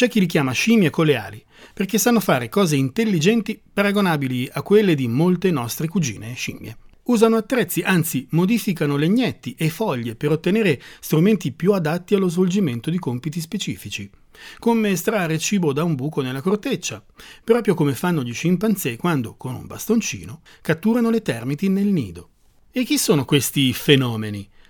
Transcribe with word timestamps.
C'è 0.00 0.08
chi 0.08 0.20
li 0.20 0.24
chiama 0.24 0.52
scimmie 0.52 0.88
con 0.88 1.04
le 1.04 1.16
ali, 1.16 1.44
perché 1.74 1.98
sanno 1.98 2.20
fare 2.20 2.48
cose 2.48 2.74
intelligenti 2.74 3.60
paragonabili 3.70 4.48
a 4.50 4.62
quelle 4.62 4.94
di 4.94 5.06
molte 5.08 5.50
nostre 5.50 5.88
cugine 5.88 6.32
scimmie. 6.32 6.78
Usano 7.02 7.36
attrezzi, 7.36 7.82
anzi 7.82 8.26
modificano 8.30 8.96
legnetti 8.96 9.54
e 9.58 9.68
foglie 9.68 10.14
per 10.14 10.30
ottenere 10.30 10.80
strumenti 11.00 11.52
più 11.52 11.74
adatti 11.74 12.14
allo 12.14 12.30
svolgimento 12.30 12.88
di 12.88 12.98
compiti 12.98 13.42
specifici, 13.42 14.10
come 14.58 14.88
estrarre 14.88 15.38
cibo 15.38 15.74
da 15.74 15.84
un 15.84 15.94
buco 15.94 16.22
nella 16.22 16.40
corteccia, 16.40 17.04
proprio 17.44 17.74
come 17.74 17.92
fanno 17.92 18.22
gli 18.22 18.32
scimpanzé 18.32 18.96
quando, 18.96 19.34
con 19.36 19.54
un 19.54 19.66
bastoncino, 19.66 20.40
catturano 20.62 21.10
le 21.10 21.20
termiti 21.20 21.68
nel 21.68 21.88
nido. 21.88 22.30
E 22.70 22.84
chi 22.84 22.96
sono 22.96 23.26
questi 23.26 23.70
fenomeni? 23.74 24.48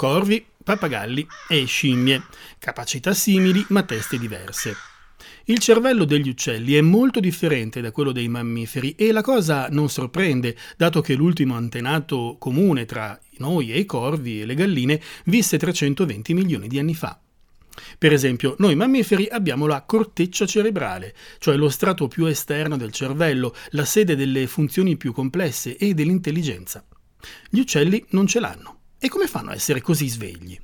Corvi, 0.00 0.42
pappagalli 0.64 1.26
e 1.46 1.66
scimmie, 1.66 2.22
capacità 2.58 3.12
simili 3.12 3.62
ma 3.68 3.82
teste 3.82 4.16
diverse. 4.18 4.74
Il 5.44 5.58
cervello 5.58 6.06
degli 6.06 6.30
uccelli 6.30 6.72
è 6.72 6.80
molto 6.80 7.20
differente 7.20 7.82
da 7.82 7.92
quello 7.92 8.10
dei 8.10 8.26
mammiferi 8.26 8.94
e 8.94 9.12
la 9.12 9.20
cosa 9.20 9.68
non 9.68 9.90
sorprende, 9.90 10.56
dato 10.78 11.02
che 11.02 11.12
l'ultimo 11.12 11.54
antenato 11.54 12.36
comune 12.38 12.86
tra 12.86 13.20
noi 13.40 13.74
e 13.74 13.78
i 13.78 13.84
corvi 13.84 14.40
e 14.40 14.46
le 14.46 14.54
galline 14.54 14.98
visse 15.26 15.58
320 15.58 16.32
milioni 16.32 16.66
di 16.66 16.78
anni 16.78 16.94
fa. 16.94 17.20
Per 17.98 18.10
esempio, 18.10 18.54
noi 18.56 18.76
mammiferi 18.76 19.28
abbiamo 19.28 19.66
la 19.66 19.82
corteccia 19.82 20.46
cerebrale, 20.46 21.14
cioè 21.36 21.56
lo 21.56 21.68
strato 21.68 22.08
più 22.08 22.24
esterno 22.24 22.78
del 22.78 22.90
cervello, 22.90 23.54
la 23.72 23.84
sede 23.84 24.16
delle 24.16 24.46
funzioni 24.46 24.96
più 24.96 25.12
complesse 25.12 25.76
e 25.76 25.92
dell'intelligenza. 25.92 26.82
Gli 27.50 27.58
uccelli 27.58 28.02
non 28.12 28.26
ce 28.26 28.40
l'hanno. 28.40 28.79
E 29.02 29.08
come 29.08 29.26
fanno 29.26 29.50
a 29.50 29.54
essere 29.54 29.80
così 29.80 30.08
svegli? 30.08 30.60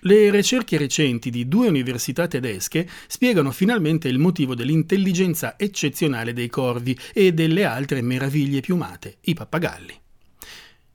Le 0.00 0.30
ricerche 0.30 0.78
recenti 0.78 1.30
di 1.30 1.48
due 1.48 1.66
università 1.66 2.28
tedesche 2.28 2.88
spiegano 3.08 3.50
finalmente 3.50 4.06
il 4.06 4.20
motivo 4.20 4.54
dell'intelligenza 4.54 5.58
eccezionale 5.58 6.32
dei 6.32 6.48
corvi 6.48 6.96
e 7.12 7.32
delle 7.32 7.64
altre 7.64 8.02
meraviglie 8.02 8.60
piumate, 8.60 9.16
i 9.22 9.34
pappagalli. 9.34 10.00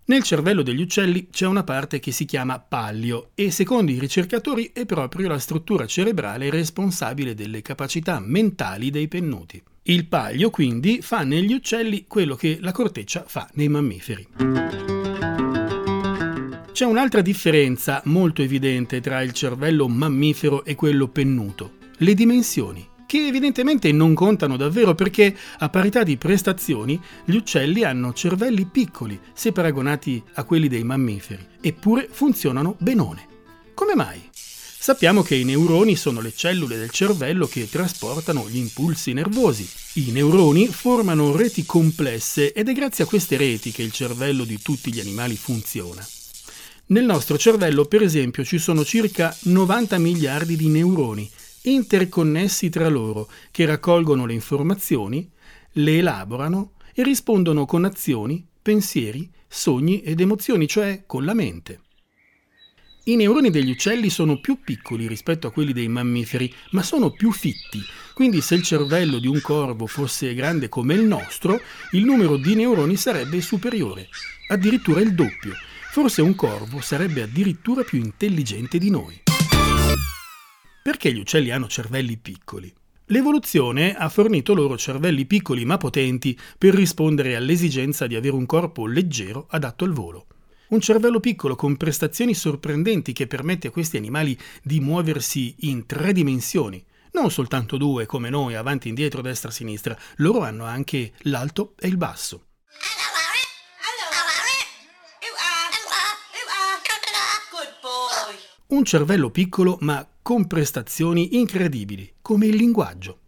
Nel 0.05 0.23
cervello 0.23 0.61
degli 0.61 0.81
uccelli 0.81 1.27
c'è 1.29 1.45
una 1.45 1.63
parte 1.63 1.99
che 1.99 2.11
si 2.11 2.23
chiama 2.23 2.59
pallio 2.59 3.31
e 3.35 3.51
secondo 3.51 3.91
i 3.91 3.99
ricercatori 3.99 4.71
è 4.73 4.85
proprio 4.85 5.27
la 5.27 5.39
struttura 5.39 5.85
cerebrale 5.85 6.49
responsabile 6.49 7.33
delle 7.33 7.61
capacità 7.61 8.21
mentali 8.21 8.89
dei 8.89 9.09
pennuti. 9.09 9.61
Il 9.83 10.05
paglio 10.05 10.51
quindi 10.51 11.01
fa 11.01 11.23
negli 11.23 11.53
uccelli 11.53 12.05
quello 12.07 12.35
che 12.35 12.59
la 12.61 12.71
corteccia 12.71 13.25
fa 13.27 13.49
nei 13.53 13.67
mammiferi. 13.67 14.90
C'è 16.81 16.87
un'altra 16.87 17.21
differenza 17.21 18.01
molto 18.05 18.41
evidente 18.41 19.01
tra 19.01 19.21
il 19.21 19.33
cervello 19.33 19.87
mammifero 19.87 20.65
e 20.65 20.73
quello 20.73 21.09
pennuto, 21.09 21.73
le 21.97 22.15
dimensioni 22.15 22.89
che 23.05 23.27
evidentemente 23.27 23.91
non 23.91 24.15
contano 24.15 24.57
davvero 24.57 24.95
perché 24.95 25.37
a 25.59 25.69
parità 25.69 26.01
di 26.01 26.17
prestazioni 26.17 26.99
gli 27.23 27.35
uccelli 27.35 27.83
hanno 27.83 28.13
cervelli 28.13 28.65
piccoli 28.65 29.19
se 29.31 29.51
paragonati 29.51 30.23
a 30.33 30.43
quelli 30.43 30.67
dei 30.67 30.83
mammiferi, 30.83 31.45
eppure 31.61 32.07
funzionano 32.09 32.75
benone. 32.79 33.27
Come 33.75 33.93
mai? 33.93 34.19
Sappiamo 34.33 35.21
che 35.21 35.35
i 35.35 35.43
neuroni 35.43 35.95
sono 35.95 36.19
le 36.19 36.33
cellule 36.33 36.77
del 36.77 36.89
cervello 36.89 37.45
che 37.45 37.69
trasportano 37.69 38.49
gli 38.49 38.57
impulsi 38.57 39.13
nervosi. 39.13 39.69
I 40.01 40.09
neuroni 40.09 40.65
formano 40.65 41.35
reti 41.35 41.63
complesse 41.63 42.53
ed 42.53 42.69
è 42.69 42.73
grazie 42.73 43.03
a 43.03 43.07
queste 43.07 43.37
reti 43.37 43.69
che 43.69 43.83
il 43.83 43.91
cervello 43.91 44.45
di 44.45 44.59
tutti 44.59 44.91
gli 44.91 44.99
animali 44.99 45.35
funziona. 45.35 46.03
Nel 46.91 47.05
nostro 47.05 47.37
cervello, 47.37 47.85
per 47.85 48.01
esempio, 48.01 48.43
ci 48.43 48.57
sono 48.57 48.83
circa 48.83 49.33
90 49.43 49.97
miliardi 49.97 50.57
di 50.57 50.67
neuroni 50.67 51.29
interconnessi 51.63 52.69
tra 52.69 52.89
loro 52.89 53.29
che 53.49 53.65
raccolgono 53.65 54.25
le 54.25 54.33
informazioni, 54.33 55.29
le 55.73 55.99
elaborano 55.99 56.73
e 56.93 57.03
rispondono 57.03 57.65
con 57.65 57.85
azioni, 57.85 58.45
pensieri, 58.61 59.29
sogni 59.47 60.01
ed 60.01 60.19
emozioni, 60.19 60.67
cioè 60.67 61.03
con 61.05 61.23
la 61.23 61.33
mente. 61.33 61.79
I 63.05 63.15
neuroni 63.15 63.51
degli 63.51 63.71
uccelli 63.71 64.09
sono 64.09 64.41
più 64.41 64.59
piccoli 64.61 65.07
rispetto 65.07 65.47
a 65.47 65.51
quelli 65.51 65.71
dei 65.71 65.87
mammiferi, 65.87 66.53
ma 66.71 66.83
sono 66.83 67.11
più 67.11 67.31
fitti, 67.31 67.79
quindi 68.13 68.41
se 68.41 68.55
il 68.55 68.63
cervello 68.63 69.17
di 69.17 69.27
un 69.27 69.39
corvo 69.39 69.87
fosse 69.87 70.33
grande 70.33 70.67
come 70.67 70.95
il 70.95 71.03
nostro, 71.03 71.61
il 71.91 72.03
numero 72.03 72.35
di 72.35 72.53
neuroni 72.53 72.97
sarebbe 72.97 73.39
superiore, 73.39 74.09
addirittura 74.49 74.99
il 74.99 75.15
doppio, 75.15 75.53
Forse 75.91 76.21
un 76.21 76.35
corvo 76.35 76.79
sarebbe 76.79 77.21
addirittura 77.21 77.83
più 77.83 77.99
intelligente 77.99 78.77
di 78.77 78.89
noi. 78.89 79.23
Perché 80.81 81.11
gli 81.11 81.19
uccelli 81.19 81.51
hanno 81.51 81.67
cervelli 81.67 82.15
piccoli? 82.15 82.73
L'evoluzione 83.07 83.93
ha 83.93 84.07
fornito 84.07 84.53
loro 84.53 84.77
cervelli 84.77 85.25
piccoli 85.25 85.65
ma 85.65 85.75
potenti 85.75 86.39
per 86.57 86.73
rispondere 86.75 87.35
all'esigenza 87.35 88.07
di 88.07 88.15
avere 88.15 88.35
un 88.35 88.45
corpo 88.45 88.87
leggero 88.87 89.47
adatto 89.49 89.83
al 89.83 89.91
volo. 89.91 90.27
Un 90.69 90.79
cervello 90.79 91.19
piccolo 91.19 91.57
con 91.57 91.75
prestazioni 91.75 92.33
sorprendenti 92.33 93.11
che 93.11 93.27
permette 93.27 93.67
a 93.67 93.71
questi 93.71 93.97
animali 93.97 94.39
di 94.63 94.79
muoversi 94.79 95.55
in 95.67 95.85
tre 95.85 96.13
dimensioni, 96.13 96.81
non 97.11 97.29
soltanto 97.29 97.75
due 97.75 98.05
come 98.05 98.29
noi, 98.29 98.55
avanti, 98.55 98.87
indietro, 98.87 99.21
destra, 99.21 99.51
sinistra, 99.51 99.97
loro 100.15 100.39
hanno 100.39 100.63
anche 100.63 101.11
l'alto 101.23 101.73
e 101.77 101.89
il 101.89 101.97
basso. 101.97 102.45
Un 108.71 108.85
cervello 108.85 109.29
piccolo 109.31 109.75
ma 109.81 110.07
con 110.21 110.47
prestazioni 110.47 111.37
incredibili, 111.37 112.09
come 112.21 112.45
il 112.45 112.55
linguaggio. 112.55 113.19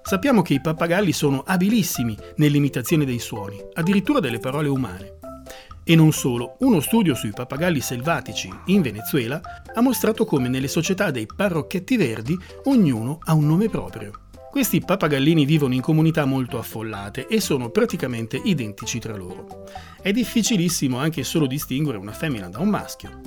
Sappiamo 0.00 0.40
che 0.40 0.54
i 0.54 0.60
pappagalli 0.62 1.12
sono 1.12 1.42
abilissimi 1.44 2.16
nell'imitazione 2.36 3.04
dei 3.04 3.18
suoni, 3.18 3.62
addirittura 3.74 4.20
delle 4.20 4.38
parole 4.38 4.68
umane. 4.68 5.18
E 5.84 5.94
non 5.94 6.12
solo, 6.12 6.56
uno 6.60 6.80
studio 6.80 7.14
sui 7.14 7.30
pappagalli 7.30 7.80
selvatici 7.80 8.50
in 8.66 8.80
Venezuela 8.80 9.42
ha 9.74 9.80
mostrato 9.82 10.24
come 10.24 10.48
nelle 10.48 10.68
società 10.68 11.10
dei 11.10 11.26
parrocchetti 11.26 11.98
verdi 11.98 12.38
ognuno 12.64 13.18
ha 13.20 13.34
un 13.34 13.44
nome 13.44 13.68
proprio. 13.68 14.12
Questi 14.50 14.80
pappagallini 14.80 15.44
vivono 15.44 15.74
in 15.74 15.80
comunità 15.80 16.24
molto 16.24 16.58
affollate 16.58 17.28
e 17.28 17.40
sono 17.40 17.70
praticamente 17.70 18.36
identici 18.36 18.98
tra 18.98 19.16
loro. 19.16 19.64
È 20.02 20.10
difficilissimo 20.10 20.98
anche 20.98 21.22
solo 21.22 21.46
distinguere 21.46 21.98
una 21.98 22.10
femmina 22.10 22.48
da 22.48 22.58
un 22.58 22.68
maschio. 22.68 23.20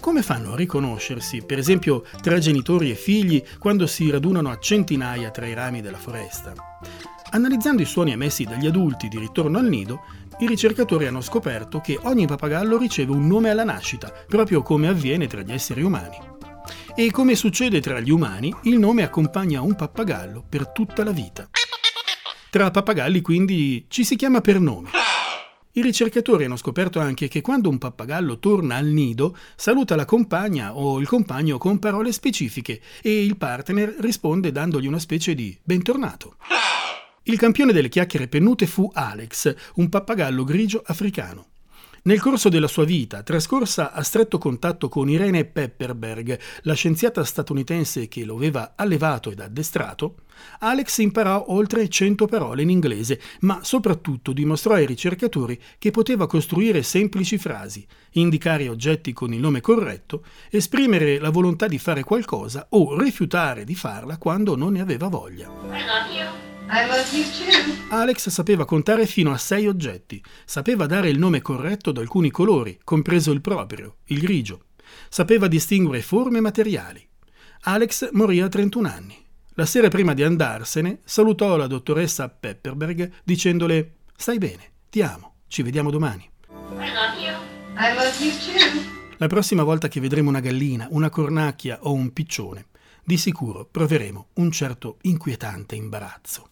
Come 0.00 0.22
fanno 0.22 0.52
a 0.52 0.56
riconoscersi, 0.56 1.42
per 1.44 1.58
esempio, 1.58 2.04
tra 2.22 2.38
genitori 2.38 2.92
e 2.92 2.94
figli 2.94 3.42
quando 3.58 3.88
si 3.88 4.08
radunano 4.08 4.50
a 4.50 4.58
centinaia 4.60 5.32
tra 5.32 5.48
i 5.48 5.54
rami 5.54 5.82
della 5.82 5.98
foresta? 5.98 6.52
Analizzando 7.30 7.82
i 7.82 7.84
suoni 7.84 8.12
emessi 8.12 8.44
dagli 8.44 8.68
adulti 8.68 9.08
di 9.08 9.18
ritorno 9.18 9.58
al 9.58 9.66
nido, 9.66 10.02
i 10.38 10.46
ricercatori 10.46 11.06
hanno 11.08 11.20
scoperto 11.20 11.80
che 11.80 11.98
ogni 12.04 12.28
pappagallo 12.28 12.78
riceve 12.78 13.10
un 13.10 13.26
nome 13.26 13.50
alla 13.50 13.64
nascita, 13.64 14.12
proprio 14.28 14.62
come 14.62 14.86
avviene 14.86 15.26
tra 15.26 15.42
gli 15.42 15.52
esseri 15.52 15.82
umani. 15.82 16.36
E 17.00 17.12
come 17.12 17.36
succede 17.36 17.80
tra 17.80 18.00
gli 18.00 18.10
umani, 18.10 18.52
il 18.62 18.76
nome 18.76 19.04
accompagna 19.04 19.60
un 19.60 19.76
pappagallo 19.76 20.44
per 20.48 20.72
tutta 20.72 21.04
la 21.04 21.12
vita. 21.12 21.48
Tra 22.50 22.72
pappagalli 22.72 23.20
quindi 23.20 23.84
ci 23.86 24.02
si 24.02 24.16
chiama 24.16 24.40
per 24.40 24.58
nome. 24.58 24.90
I 25.74 25.80
ricercatori 25.80 26.46
hanno 26.46 26.56
scoperto 26.56 26.98
anche 26.98 27.28
che 27.28 27.40
quando 27.40 27.68
un 27.68 27.78
pappagallo 27.78 28.40
torna 28.40 28.74
al 28.74 28.86
nido, 28.86 29.36
saluta 29.54 29.94
la 29.94 30.04
compagna 30.04 30.76
o 30.76 30.98
il 30.98 31.06
compagno 31.06 31.56
con 31.56 31.78
parole 31.78 32.10
specifiche 32.10 32.80
e 33.00 33.22
il 33.24 33.36
partner 33.36 33.94
risponde 34.00 34.50
dandogli 34.50 34.88
una 34.88 34.98
specie 34.98 35.36
di 35.36 35.56
bentornato. 35.62 36.34
Il 37.22 37.38
campione 37.38 37.72
delle 37.72 37.88
chiacchiere 37.88 38.26
pennute 38.26 38.66
fu 38.66 38.90
Alex, 38.92 39.54
un 39.76 39.88
pappagallo 39.88 40.42
grigio 40.42 40.82
africano. 40.84 41.46
Nel 42.08 42.20
corso 42.20 42.48
della 42.48 42.68
sua 42.68 42.86
vita, 42.86 43.22
trascorsa 43.22 43.92
a 43.92 44.02
stretto 44.02 44.38
contatto 44.38 44.88
con 44.88 45.10
Irene 45.10 45.44
Pepperberg, 45.44 46.38
la 46.62 46.72
scienziata 46.72 47.22
statunitense 47.22 48.08
che 48.08 48.24
lo 48.24 48.34
aveva 48.34 48.72
allevato 48.76 49.30
ed 49.30 49.40
addestrato, 49.40 50.14
Alex 50.60 51.00
imparò 51.00 51.44
oltre 51.48 51.86
100 51.86 52.24
parole 52.24 52.62
in 52.62 52.70
inglese, 52.70 53.20
ma 53.40 53.60
soprattutto 53.62 54.32
dimostrò 54.32 54.72
ai 54.72 54.86
ricercatori 54.86 55.60
che 55.76 55.90
poteva 55.90 56.26
costruire 56.26 56.82
semplici 56.82 57.36
frasi, 57.36 57.86
indicare 58.12 58.70
oggetti 58.70 59.12
con 59.12 59.34
il 59.34 59.40
nome 59.40 59.60
corretto, 59.60 60.24
esprimere 60.48 61.18
la 61.18 61.28
volontà 61.28 61.66
di 61.66 61.76
fare 61.76 62.04
qualcosa 62.04 62.68
o 62.70 62.98
rifiutare 62.98 63.64
di 63.64 63.74
farla 63.74 64.16
quando 64.16 64.56
non 64.56 64.72
ne 64.72 64.80
aveva 64.80 65.08
voglia. 65.08 66.47
Alex 67.90 68.28
sapeva 68.28 68.64
contare 68.66 69.06
fino 69.06 69.32
a 69.32 69.38
sei 69.38 69.66
oggetti, 69.66 70.22
sapeva 70.44 70.86
dare 70.86 71.08
il 71.08 71.18
nome 71.18 71.40
corretto 71.40 71.90
ad 71.90 71.96
alcuni 71.96 72.30
colori, 72.30 72.78
compreso 72.84 73.32
il 73.32 73.40
proprio, 73.40 73.96
il 74.06 74.20
grigio. 74.20 74.64
Sapeva 75.08 75.48
distinguere 75.48 76.02
forme 76.02 76.38
e 76.38 76.42
materiali. 76.42 77.06
Alex 77.62 78.10
morì 78.12 78.40
a 78.40 78.48
31 78.48 78.88
anni. 78.88 79.16
La 79.54 79.66
sera 79.66 79.88
prima 79.88 80.14
di 80.14 80.22
andarsene, 80.22 81.00
salutò 81.04 81.56
la 81.56 81.66
dottoressa 81.66 82.28
Pepperberg 82.28 83.10
dicendole: 83.24 83.94
Stai 84.14 84.38
bene, 84.38 84.72
ti 84.90 85.00
amo, 85.00 85.36
ci 85.48 85.62
vediamo 85.62 85.90
domani. 85.90 86.30
La 89.16 89.26
prossima 89.26 89.62
volta 89.64 89.88
che 89.88 90.00
vedremo 90.00 90.28
una 90.28 90.40
gallina, 90.40 90.86
una 90.90 91.10
cornacchia 91.10 91.78
o 91.82 91.92
un 91.92 92.12
piccione, 92.12 92.66
di 93.02 93.16
sicuro 93.16 93.66
proveremo 93.68 94.28
un 94.34 94.50
certo 94.52 94.98
inquietante 95.02 95.74
imbarazzo. 95.74 96.50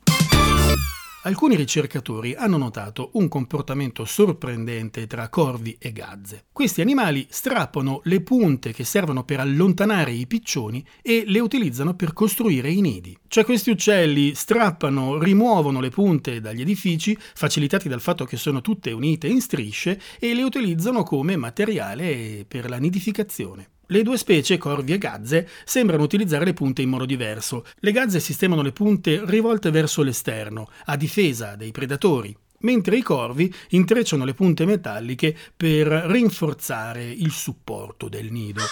Alcuni 1.26 1.56
ricercatori 1.56 2.36
hanno 2.36 2.56
notato 2.56 3.10
un 3.14 3.26
comportamento 3.26 4.04
sorprendente 4.04 5.08
tra 5.08 5.28
corvi 5.28 5.74
e 5.76 5.90
gazze. 5.90 6.44
Questi 6.52 6.82
animali 6.82 7.26
strappano 7.28 8.00
le 8.04 8.20
punte 8.20 8.72
che 8.72 8.84
servono 8.84 9.24
per 9.24 9.40
allontanare 9.40 10.12
i 10.12 10.28
piccioni 10.28 10.86
e 11.02 11.24
le 11.26 11.40
utilizzano 11.40 11.94
per 11.94 12.12
costruire 12.12 12.70
i 12.70 12.80
nidi. 12.80 13.18
Cioè 13.26 13.44
questi 13.44 13.70
uccelli 13.70 14.36
strappano, 14.36 15.18
rimuovono 15.18 15.80
le 15.80 15.90
punte 15.90 16.40
dagli 16.40 16.60
edifici, 16.60 17.18
facilitati 17.18 17.88
dal 17.88 18.00
fatto 18.00 18.24
che 18.24 18.36
sono 18.36 18.60
tutte 18.60 18.92
unite 18.92 19.26
in 19.26 19.40
strisce, 19.40 20.00
e 20.20 20.32
le 20.32 20.44
utilizzano 20.44 21.02
come 21.02 21.34
materiale 21.34 22.44
per 22.46 22.68
la 22.68 22.76
nidificazione. 22.76 23.70
Le 23.88 24.02
due 24.02 24.18
specie, 24.18 24.58
corvi 24.58 24.94
e 24.94 24.98
gazze, 24.98 25.48
sembrano 25.64 26.02
utilizzare 26.02 26.44
le 26.44 26.54
punte 26.54 26.82
in 26.82 26.88
modo 26.88 27.04
diverso. 27.04 27.64
Le 27.78 27.92
gazze 27.92 28.18
sistemano 28.18 28.62
le 28.62 28.72
punte 28.72 29.22
rivolte 29.24 29.70
verso 29.70 30.02
l'esterno, 30.02 30.68
a 30.86 30.96
difesa 30.96 31.54
dei 31.54 31.70
predatori, 31.70 32.36
mentre 32.60 32.96
i 32.96 33.02
corvi 33.02 33.52
intrecciano 33.70 34.24
le 34.24 34.34
punte 34.34 34.64
metalliche 34.64 35.36
per 35.56 35.86
rinforzare 35.86 37.04
il 37.04 37.30
supporto 37.30 38.08
del 38.08 38.32
nido. 38.32 38.62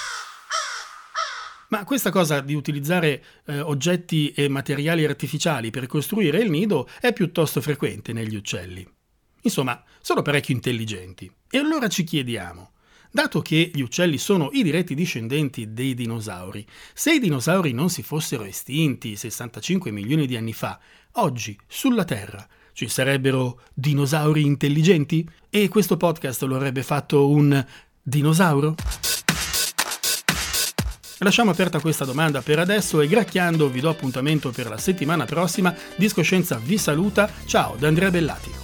Ma 1.69 1.85
questa 1.85 2.11
cosa 2.11 2.41
di 2.41 2.55
utilizzare 2.55 3.25
eh, 3.47 3.61
oggetti 3.61 4.33
e 4.33 4.49
materiali 4.49 5.05
artificiali 5.05 5.71
per 5.71 5.87
costruire 5.87 6.39
il 6.39 6.51
nido 6.51 6.89
è 7.01 7.13
piuttosto 7.13 7.61
frequente 7.61 8.13
negli 8.13 8.35
uccelli. 8.35 8.87
Insomma, 9.43 9.83
sono 10.01 10.23
parecchio 10.23 10.55
intelligenti. 10.55 11.31
E 11.51 11.59
allora 11.59 11.89
ci 11.89 12.05
chiediamo, 12.05 12.74
Dato 13.15 13.43
che 13.43 13.71
gli 13.73 13.81
uccelli 13.81 14.19
sono 14.19 14.49
i 14.51 14.65
diretti 14.65 14.93
discendenti 14.93 15.73
dei 15.73 15.95
dinosauri, 15.95 16.67
se 16.93 17.15
i 17.15 17.21
dinosauri 17.21 17.71
non 17.71 17.89
si 17.89 18.03
fossero 18.03 18.43
estinti 18.43 19.15
65 19.15 19.93
milioni 19.93 20.27
di 20.27 20.35
anni 20.35 20.53
fa, 20.53 20.81
oggi 21.13 21.57
sulla 21.69 22.03
Terra 22.03 22.45
ci 22.73 22.89
sarebbero 22.89 23.61
dinosauri 23.73 24.45
intelligenti? 24.45 25.25
E 25.49 25.69
questo 25.69 25.97
podcast 25.97 26.43
lo 26.43 26.57
avrebbe 26.57 26.83
fatto 26.83 27.29
un 27.29 27.65
dinosauro? 28.03 28.75
Lasciamo 31.19 31.53
aperta 31.53 31.79
questa 31.79 32.05
domanda 32.05 32.43
per 32.43 32.59
adesso 32.59 33.01
e 33.01 33.07
gracchiando 33.07 33.69
vi 33.69 33.79
do 33.79 33.91
appuntamento 33.91 34.51
per 34.51 34.69
la 34.69 34.77
settimana 34.77 35.25
prossima. 35.25 35.73
Discoscienza 35.95 36.61
vi 36.61 36.79
saluta. 36.79 37.31
Ciao 37.47 37.77
da 37.79 37.87
Andrea 37.87 38.11
Bellati. 38.11 38.64